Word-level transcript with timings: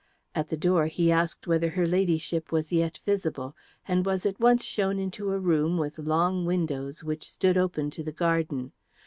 At 0.33 0.49
the 0.49 0.57
door 0.57 0.87
he 0.87 1.11
asked 1.11 1.45
whether 1.45 1.69
her 1.69 1.85
Ladyship 1.85 2.51
was 2.51 2.71
yet 2.73 2.99
visible, 3.05 3.55
and 3.87 4.03
was 4.03 4.25
at 4.25 4.39
once 4.39 4.65
shown 4.65 4.97
into 4.97 5.31
a 5.31 5.37
room 5.37 5.77
with 5.77 5.99
long 5.99 6.43
windows 6.43 7.03
which 7.03 7.29
stood 7.29 7.55
open 7.55 7.91
to 7.91 8.01
the 8.03 8.11
garden. 8.11 8.71